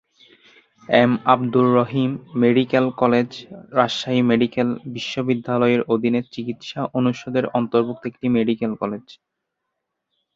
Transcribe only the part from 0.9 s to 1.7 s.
M Abdur